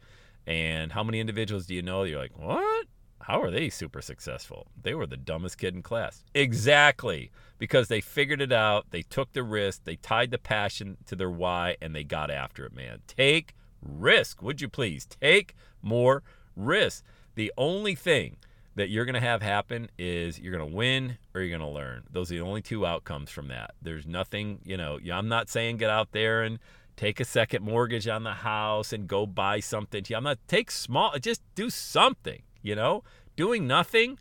And 0.45 0.93
how 0.93 1.03
many 1.03 1.19
individuals 1.19 1.65
do 1.65 1.75
you 1.75 1.81
know 1.81 2.03
you're 2.03 2.19
like, 2.19 2.37
what? 2.37 2.87
How 3.21 3.41
are 3.41 3.51
they 3.51 3.69
super 3.69 4.01
successful? 4.01 4.67
They 4.81 4.93
were 4.93 5.05
the 5.05 5.17
dumbest 5.17 5.57
kid 5.57 5.75
in 5.75 5.81
class. 5.81 6.23
Exactly. 6.33 7.29
Because 7.57 7.89
they 7.89 7.99
figured 7.99 8.41
it 8.41 8.53
out, 8.53 8.85
they 8.91 9.01
took 9.01 9.33
the 9.33 9.43
risk, 9.43 9.83
they 9.83 9.97
tied 9.97 10.31
the 10.31 10.37
passion 10.37 10.97
to 11.07 11.15
their 11.15 11.29
why, 11.29 11.75
and 11.81 11.93
they 11.93 12.05
got 12.05 12.31
after 12.31 12.65
it, 12.65 12.73
man. 12.73 12.99
Take 13.07 13.53
risk, 13.81 14.41
would 14.41 14.61
you 14.61 14.69
please? 14.69 15.05
Take 15.05 15.55
more 15.81 16.23
risk. 16.55 17.03
The 17.35 17.51
only 17.57 17.95
thing 17.95 18.37
that 18.77 18.89
you're 18.89 19.05
going 19.05 19.15
to 19.15 19.19
have 19.19 19.41
happen 19.41 19.89
is 19.97 20.39
you're 20.39 20.55
going 20.55 20.69
to 20.69 20.75
win 20.75 21.17
or 21.33 21.41
you're 21.41 21.57
going 21.57 21.67
to 21.67 21.75
learn. 21.75 22.03
Those 22.11 22.31
are 22.31 22.35
the 22.35 22.41
only 22.41 22.61
two 22.61 22.85
outcomes 22.85 23.31
from 23.31 23.47
that. 23.47 23.71
There's 23.81 24.05
nothing, 24.05 24.59
you 24.63 24.77
know, 24.77 24.99
I'm 25.11 25.27
not 25.27 25.49
saying 25.49 25.77
get 25.77 25.89
out 25.89 26.11
there 26.11 26.43
and 26.43 26.59
take 26.95 27.19
a 27.19 27.25
second 27.25 27.63
mortgage 27.63 28.07
on 28.07 28.23
the 28.23 28.33
house 28.33 28.93
and 28.93 29.07
go 29.07 29.25
buy 29.25 29.61
something. 29.61 30.03
I'm 30.15 30.23
not 30.23 30.37
take 30.47 30.69
small, 30.69 31.17
just 31.19 31.41
do 31.55 31.71
something, 31.71 32.43
you 32.61 32.75
know? 32.75 33.03
Doing 33.35 33.65
nothing 33.65 34.19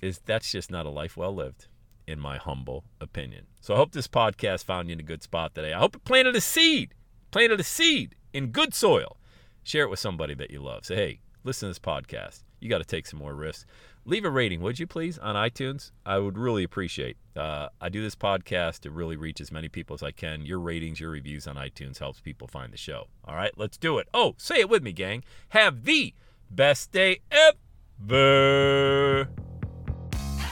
is 0.00 0.20
that's 0.24 0.50
just 0.50 0.70
not 0.70 0.86
a 0.86 0.90
life 0.90 1.18
well 1.18 1.34
lived 1.34 1.68
in 2.06 2.18
my 2.18 2.38
humble 2.38 2.84
opinion. 3.02 3.48
So 3.60 3.74
I 3.74 3.76
hope 3.76 3.92
this 3.92 4.08
podcast 4.08 4.64
found 4.64 4.88
you 4.88 4.94
in 4.94 5.00
a 5.00 5.02
good 5.02 5.22
spot 5.22 5.54
today. 5.54 5.74
I 5.74 5.78
hope 5.78 5.96
it 5.96 6.04
planted 6.04 6.34
a 6.36 6.40
seed, 6.40 6.94
planted 7.30 7.60
a 7.60 7.64
seed 7.64 8.14
in 8.32 8.46
good 8.46 8.72
soil. 8.72 9.18
Share 9.62 9.84
it 9.84 9.90
with 9.90 9.98
somebody 9.98 10.32
that 10.34 10.50
you 10.50 10.62
love. 10.62 10.86
Say, 10.86 10.96
hey, 10.96 11.20
listen 11.44 11.66
to 11.66 11.70
this 11.70 11.78
podcast. 11.78 12.44
You 12.60 12.68
got 12.68 12.78
to 12.78 12.84
take 12.84 13.06
some 13.06 13.18
more 13.18 13.34
risks. 13.34 13.66
Leave 14.06 14.24
a 14.24 14.30
rating, 14.30 14.62
would 14.62 14.78
you 14.78 14.86
please, 14.86 15.18
on 15.18 15.34
iTunes? 15.34 15.90
I 16.06 16.18
would 16.18 16.38
really 16.38 16.64
appreciate. 16.64 17.18
Uh, 17.36 17.68
I 17.80 17.90
do 17.90 18.02
this 18.02 18.14
podcast 18.14 18.80
to 18.80 18.90
really 18.90 19.16
reach 19.16 19.40
as 19.40 19.52
many 19.52 19.68
people 19.68 19.94
as 19.94 20.02
I 20.02 20.10
can. 20.10 20.44
Your 20.44 20.58
ratings, 20.58 21.00
your 21.00 21.10
reviews 21.10 21.46
on 21.46 21.56
iTunes 21.56 21.98
helps 21.98 22.18
people 22.18 22.48
find 22.48 22.72
the 22.72 22.78
show. 22.78 23.08
All 23.24 23.36
right, 23.36 23.52
let's 23.56 23.76
do 23.76 23.98
it. 23.98 24.08
Oh, 24.14 24.34
say 24.38 24.56
it 24.56 24.70
with 24.70 24.82
me, 24.82 24.92
gang. 24.92 25.22
Have 25.50 25.84
the 25.84 26.14
best 26.50 26.92
day 26.92 27.20
ever. 27.30 29.28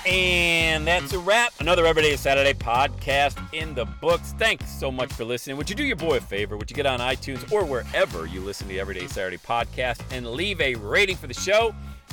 And 0.07 0.87
that's 0.87 1.13
a 1.13 1.19
wrap. 1.19 1.53
Another 1.59 1.87
Everyday 1.87 2.17
Saturday 2.17 2.53
podcast 2.55 3.39
in 3.55 3.75
the 3.75 3.85
books. 3.85 4.35
Thanks 4.39 4.71
so 4.71 4.91
much 4.93 5.13
for 5.13 5.25
listening. 5.25 5.57
Would 5.57 5.69
you 5.69 5.77
do 5.77 5.85
your 5.85 5.97
boy 5.97 6.19
a 6.19 6.21
favor? 6.21 6.57
Would 6.57 6.71
you 6.71 6.77
get 6.77 6.87
on 6.87 7.01
iTunes 7.01 7.51
or 7.51 7.65
wherever 7.65 8.27
you 8.27 8.41
listen 8.41 8.69
to 8.69 8.79
Everyday 8.79 9.07
Saturday 9.07 9.39
podcast 9.39 10.01
and 10.11 10.27
leave 10.27 10.61
a 10.61 10.75
rating 10.77 11.17
for 11.17 11.27
the 11.27 11.35
show? 11.35 11.75